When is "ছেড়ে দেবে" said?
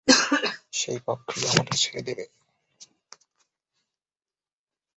1.77-2.25